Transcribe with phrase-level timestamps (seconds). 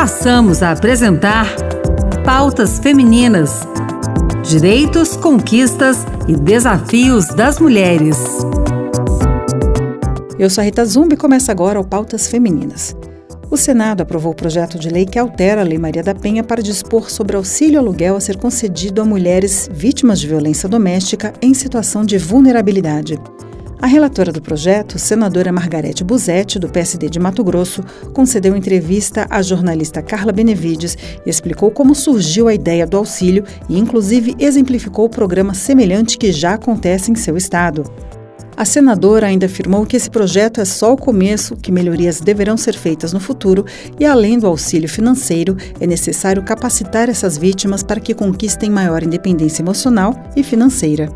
[0.00, 1.46] passamos a apresentar
[2.24, 3.68] Pautas Femininas:
[4.42, 8.16] Direitos, Conquistas e Desafios das Mulheres.
[10.38, 12.96] Eu sou a Rita Zumbi e começa agora o Pautas Femininas.
[13.50, 16.62] O Senado aprovou o projeto de lei que altera a Lei Maria da Penha para
[16.62, 22.06] dispor sobre auxílio aluguel a ser concedido a mulheres vítimas de violência doméstica em situação
[22.06, 23.18] de vulnerabilidade.
[23.82, 27.82] A relatora do projeto, senadora Margarete Busetti, do PSD de Mato Grosso,
[28.12, 33.78] concedeu entrevista à jornalista Carla Benevides e explicou como surgiu a ideia do auxílio e,
[33.78, 37.84] inclusive, exemplificou o programa semelhante que já acontece em seu estado.
[38.54, 42.74] A senadora ainda afirmou que esse projeto é só o começo, que melhorias deverão ser
[42.74, 43.64] feitas no futuro
[43.98, 49.62] e, além do auxílio financeiro, é necessário capacitar essas vítimas para que conquistem maior independência
[49.62, 51.08] emocional e financeira.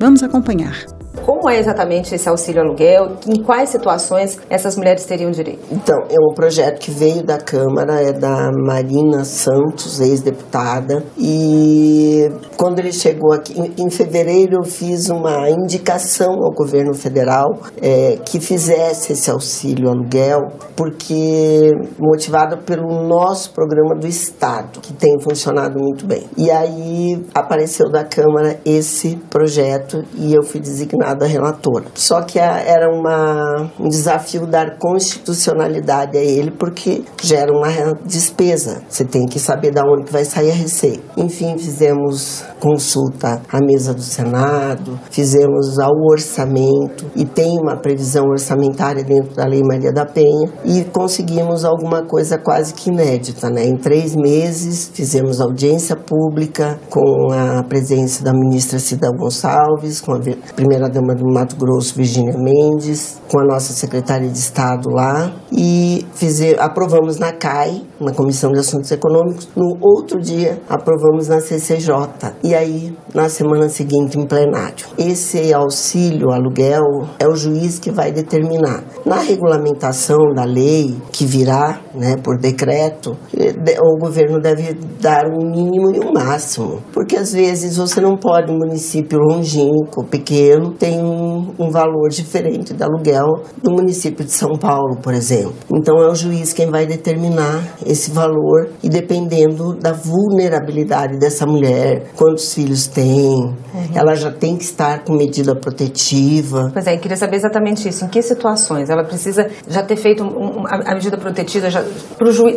[0.00, 0.74] Vamos acompanhar.
[1.24, 3.16] Como é exatamente esse auxílio aluguel?
[3.26, 5.60] Em quais situações essas mulheres teriam direito?
[5.70, 12.78] Então, é um projeto que veio da Câmara, é da Marina Santos, ex-deputada, e quando
[12.78, 17.48] ele chegou aqui, em, fevereiro, eu fiz uma indicação ao governo federal
[17.82, 20.40] é, que fizesse esse auxílio aluguel,
[20.76, 26.24] porque motivado pelo nosso programa do Estado, que tem funcionado muito bem.
[26.36, 31.86] E aí apareceu da Câmara esse projeto e eu fui designada da relatora.
[31.94, 37.68] Só que era uma, um desafio dar constitucionalidade a ele, porque gera uma
[38.04, 38.82] despesa.
[38.88, 41.02] Você tem que saber de onde vai sair a receita.
[41.16, 49.02] Enfim, fizemos consulta à mesa do Senado, fizemos ao orçamento e tem uma previsão orçamentária
[49.02, 53.64] dentro da Lei Maria da Penha e conseguimos alguma coisa quase que inédita, né?
[53.64, 60.20] Em três meses fizemos audiência pública com a presença da ministra Cida Gonçalves, com a
[60.54, 66.04] primeira dama do Mato Grosso, Virginia Mendes, com a nossa secretária de Estado lá e
[66.14, 69.48] fizer, aprovamos na CAI, na Comissão de Assuntos Econômicos.
[69.54, 74.86] No outro dia, aprovamos na CCJ e aí na semana seguinte em plenário.
[74.98, 76.82] Esse auxílio aluguel
[77.18, 78.82] é o juiz que vai determinar.
[79.04, 85.94] Na regulamentação da lei que virá, né, por decreto, o governo deve dar um mínimo
[85.94, 91.52] e um máximo, porque às vezes você não pode, um município longínquo, pequeno, tem um,
[91.58, 95.52] um valor diferente do aluguel do município de São Paulo, por exemplo.
[95.70, 102.06] Então é o juiz quem vai determinar esse valor e dependendo da vulnerabilidade dessa mulher,
[102.16, 103.56] quantos filhos tem, uhum.
[103.94, 106.70] ela já tem que estar com medida protetiva.
[106.72, 108.06] Pois é, eu queria saber exatamente isso.
[108.06, 111.68] Em que situações ela precisa já ter feito um, a, a, medida protetiva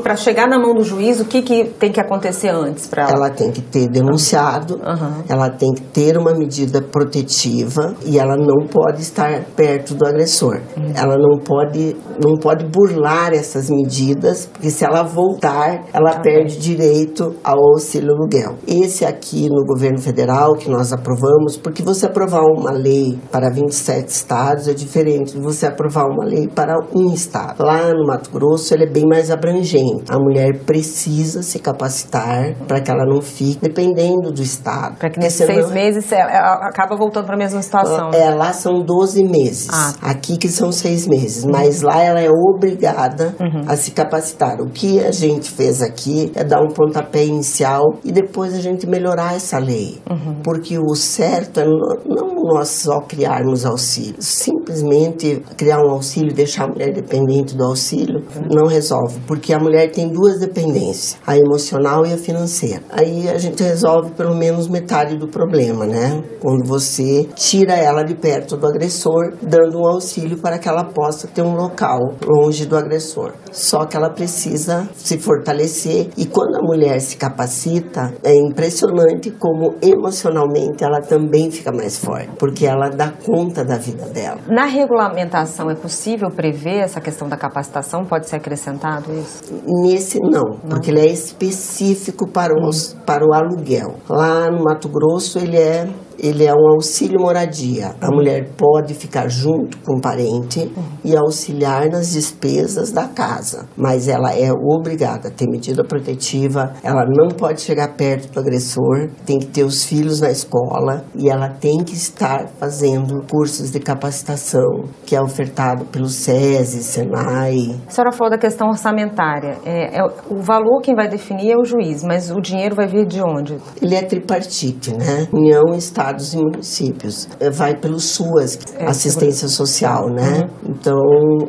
[0.01, 1.19] para chegar na mão do juiz?
[1.19, 3.11] O que, que tem que acontecer antes para ela?
[3.11, 5.23] Ela tem que ter denunciado, uhum.
[5.28, 10.59] ela tem que ter uma medida protetiva e ela não pode estar perto do agressor.
[10.78, 10.94] Uhum.
[10.96, 16.57] Ela não pode, não pode burlar essas medidas, porque se ela voltar, ela tá perde
[16.57, 18.56] direito ao auxílio aluguel.
[18.68, 24.07] Esse aqui no governo federal que nós aprovamos, porque você aprovar uma lei para 27
[24.07, 27.63] estados é diferente de você aprovar uma lei para um estado.
[27.63, 30.06] Lá no Mato Grosso ele é bem mais abrangente.
[30.09, 34.97] A mulher precisa se capacitar para que ela não fique dependendo do estado.
[34.97, 38.03] Para que nesses seis meses ela acaba voltando para a mesma situação.
[38.14, 39.68] É, lá são 12 meses.
[39.72, 39.94] Ah.
[40.02, 41.44] Aqui que são seis meses.
[41.44, 41.52] Uhum.
[41.52, 43.64] Mas lá ela é obrigada uhum.
[43.68, 44.59] a se capacitar.
[44.62, 48.88] O que a gente fez aqui é dar um pontapé inicial e depois a gente
[48.88, 50.02] melhorar essa lei.
[50.09, 50.41] Uhum.
[50.44, 54.16] Porque o certo é não nós só criarmos auxílio.
[54.20, 58.47] Simplesmente criar um auxílio e deixar a mulher dependente do auxílio uhum.
[58.52, 59.20] não resolve.
[59.25, 62.84] Porque a mulher tem duas dependências, a emocional e a financeira.
[62.90, 66.22] Aí a gente resolve pelo menos metade do problema, né?
[66.40, 71.27] Quando você tira ela de perto do agressor, dando um auxílio para que ela possa
[71.27, 73.33] ter um local longe do agressor.
[73.51, 79.75] Só que ela precisa se fortalecer e quando a mulher se capacita, é impressionante como
[79.81, 84.39] emocionalmente ela também fica mais forte, porque ela dá conta da vida dela.
[84.47, 88.05] Na regulamentação é possível prever essa questão da capacitação?
[88.05, 89.43] Pode ser acrescentado isso?
[89.84, 90.69] Nesse não, não.
[90.69, 93.96] porque ele é específico para, os, para o aluguel.
[94.09, 95.87] Lá no Mato Grosso ele é
[96.17, 97.95] ele é um auxílio moradia.
[98.01, 100.71] A mulher pode ficar junto com o parente
[101.03, 107.05] e auxiliar nas despesas da casa, mas ela é obrigada a ter medida protetiva, ela
[107.05, 111.49] não pode chegar perto do agressor, tem que ter os filhos na escola e ela
[111.49, 117.79] tem que estar fazendo cursos de capacitação que é ofertado pelo SESI, SENAI.
[117.87, 119.57] A senhora falou da questão orçamentária.
[119.65, 123.05] É, é, o valor quem vai definir é o juiz, mas o dinheiro vai vir
[123.05, 123.57] de onde?
[123.81, 125.27] Ele é tripartite, né?
[125.31, 127.27] União, Estado estados e municípios.
[127.39, 130.41] Eh, vai pelo SUAS, é, assistência social, né?
[130.63, 130.71] Uhum.
[130.71, 130.97] Então,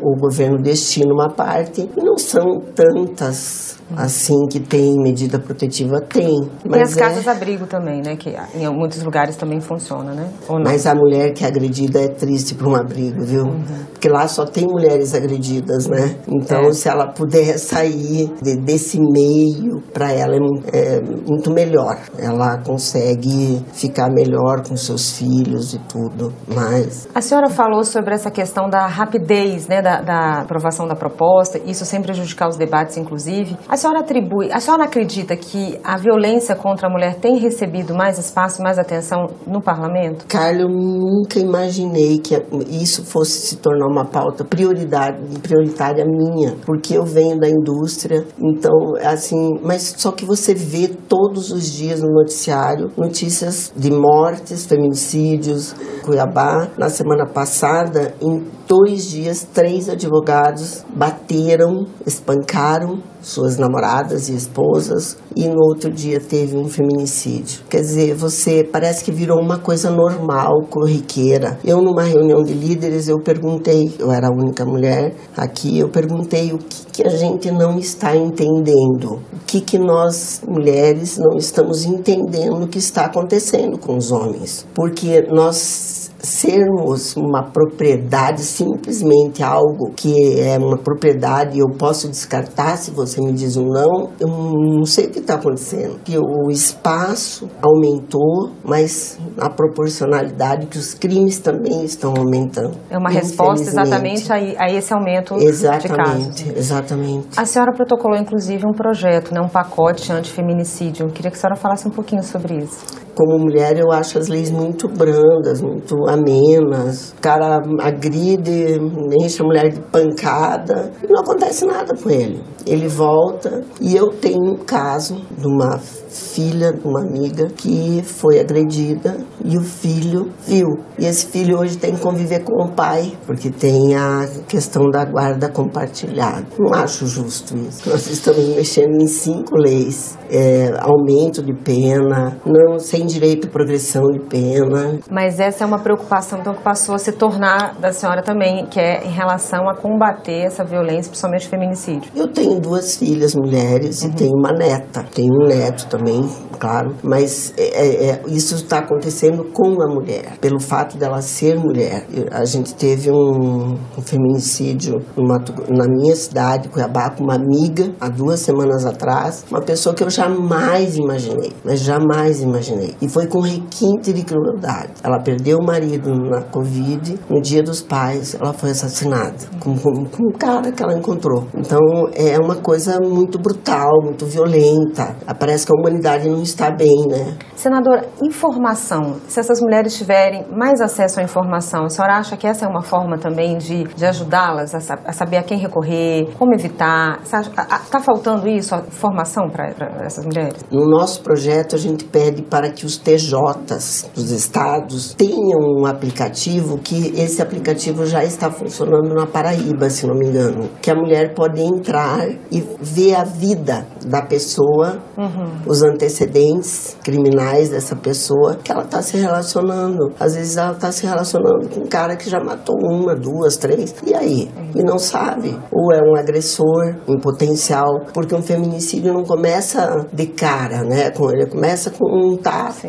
[0.02, 6.51] o governo destina uma parte e não são tantas Assim que tem medida protetiva, tem.
[6.65, 8.17] E tem as é casas-abrigo também, né?
[8.17, 10.29] Que em muitos lugares também funciona, né?
[10.65, 13.45] Mas a mulher que é agredida é triste para um abrigo, viu?
[13.45, 13.65] Uhum.
[13.93, 16.17] Porque lá só tem mulheres agredidas, né?
[16.29, 16.73] Então, é.
[16.73, 20.35] se ela puder sair de, desse meio, para ela
[20.73, 21.99] é, é muito melhor.
[22.19, 26.33] Ela consegue ficar melhor com seus filhos e tudo.
[26.49, 27.09] Mas.
[27.15, 29.81] A senhora falou sobre essa questão da rapidez, né?
[29.81, 33.57] Da, da aprovação da proposta, isso sem prejudicar os debates, inclusive.
[33.69, 38.19] A senhora atribui, a senhora acredita que a violência contra a mulher tem recebido mais
[38.19, 40.25] espaço, mais atenção no parlamento?
[40.27, 42.35] Carla, eu nunca imaginei que
[42.71, 48.73] isso fosse se tornar uma pauta prioridade, prioritária minha, porque eu venho da indústria, então,
[49.05, 55.75] assim, mas só que você vê todos os dias no noticiário notícias de mortes, feminicídios,
[56.05, 56.69] Cuiabá.
[56.79, 65.49] Na semana passada, em dois dias, três advogados bateram, espancaram suas namoradas e esposas e
[65.49, 67.61] no outro dia teve um feminicídio.
[67.69, 71.58] Quer dizer, você parece que virou uma coisa normal, corriqueira.
[71.64, 76.52] Eu numa reunião de líderes eu perguntei, eu era a única mulher aqui, eu perguntei
[76.52, 81.84] o que, que a gente não está entendendo, o que que nós mulheres não estamos
[81.84, 90.41] entendendo que está acontecendo com os homens, porque nós sermos uma propriedade, simplesmente algo que
[90.41, 94.85] é uma propriedade e eu posso descartar se você me diz um não, eu não
[94.85, 96.00] sei o que está acontecendo.
[96.05, 102.76] Que o espaço aumentou, mas a proporcionalidade que os crimes também estão aumentando.
[102.91, 106.56] É uma resposta exatamente a, a esse aumento exatamente, de casos.
[106.56, 107.29] Exatamente.
[107.41, 111.06] A senhora protocolou inclusive um projeto, né, um pacote anti-feminicídio.
[111.09, 114.50] Queria que a senhora falasse um pouquinho sobre isso como mulher, eu acho as leis
[114.50, 117.12] muito brandas, muito amenas.
[117.16, 118.78] O cara agride,
[119.22, 122.40] enche a mulher de pancada e não acontece nada com ele.
[122.66, 125.78] Ele volta e eu tenho um caso de uma
[126.14, 130.69] filha de uma amiga que foi agredida e o filho viu.
[130.99, 135.05] E esse filho hoje tem que conviver com o pai, porque tem a questão da
[135.05, 136.46] guarda compartilhada.
[136.58, 137.88] Não acho justo isso.
[137.88, 144.05] Nós estamos mexendo em cinco leis: é, aumento de pena, não sem direito à progressão
[144.05, 144.99] de pena.
[145.11, 148.78] Mas essa é uma preocupação então, que passou a se tornar da senhora também, que
[148.78, 152.11] é em relação a combater essa violência, principalmente feminicídio.
[152.14, 154.11] Eu tenho duas filhas mulheres uhum.
[154.11, 158.79] e tenho uma neta, tenho um neto também claro, mas é, é, é isso está
[158.79, 162.06] acontecendo com a mulher, pelo fato dela ser mulher.
[162.31, 168.09] A gente teve um, um feminicídio numa, na minha cidade, Cuiabá, com uma amiga, há
[168.09, 172.95] duas semanas atrás, uma pessoa que eu jamais imaginei, mas jamais imaginei.
[173.00, 174.93] E foi com requinte de crueldade.
[175.03, 180.05] Ela perdeu o marido na Covid, no dia dos pais, ela foi assassinada, com, com,
[180.05, 181.47] com um cara que ela encontrou.
[181.55, 181.79] Então
[182.15, 185.17] é uma coisa muito brutal, muito violenta.
[185.38, 187.37] Parece que a humanidade não está bem, né?
[187.56, 189.17] Senadora, informação.
[189.26, 192.82] Se essas mulheres tiverem mais acesso à informação, a senhora acha que essa é uma
[192.82, 197.20] forma também de, de ajudá-las a, a, saber a quem recorrer, como evitar?
[197.23, 199.69] Está faltando isso, a informação para
[200.05, 200.64] essas mulheres?
[200.70, 206.79] No nosso projeto, a gente pede para que os TJs dos estados tenham um aplicativo
[206.79, 210.69] que esse aplicativo já está funcionando na Paraíba, se não me engano.
[210.82, 215.62] Que a mulher pode entrar e ver a vida da pessoa, uhum.
[215.67, 220.12] os antecedentes criminais dessa pessoa que ela está se relacionando.
[220.19, 223.95] Às vezes ela está se relacionando com um cara que já matou uma, duas, três.
[224.07, 224.50] E aí?
[224.75, 225.57] E não sabe.
[225.71, 231.12] Ou é um agressor em potencial, porque um feminicídio não começa de cara, né?
[231.33, 232.88] Ele começa com um tapa, Sim.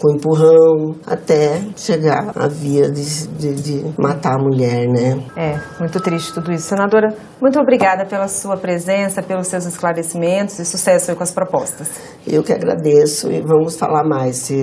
[0.00, 5.22] com um empurrão, até chegar à via de, de, de matar a mulher, né?
[5.36, 6.68] É, muito triste tudo isso.
[6.68, 8.83] Senadora, muito obrigada pela sua presença,
[9.26, 11.88] pelos seus esclarecimentos e sucesso com as propostas.
[12.26, 14.36] Eu que agradeço e vamos falar mais.
[14.36, 14.62] Se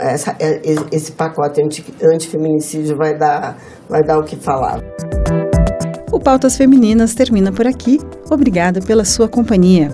[0.00, 0.60] essa, é,
[0.92, 3.56] esse pacote anti, antifeminicídio vai dar,
[3.88, 4.80] vai dar o que falar.
[6.12, 7.98] O Pautas Femininas termina por aqui.
[8.30, 9.90] Obrigada pela sua companhia.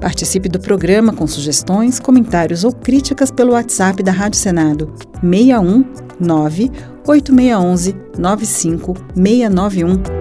[0.00, 5.84] Participe do programa com sugestões, comentários ou críticas pelo WhatsApp da Rádio Senado 61
[6.20, 6.70] 9
[7.06, 10.15] 8611 95691.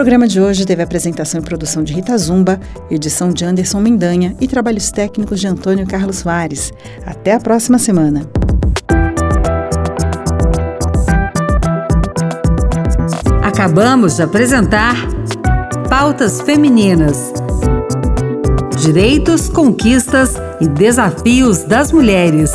[0.00, 2.58] Programa de hoje teve apresentação e produção de Rita Zumba,
[2.90, 6.72] edição de Anderson Mendanha e trabalhos técnicos de Antônio Carlos Soares.
[7.04, 8.26] Até a próxima semana.
[13.42, 14.96] Acabamos de apresentar
[15.90, 17.34] Pautas Femininas.
[18.78, 22.50] Direitos, conquistas e desafios das mulheres.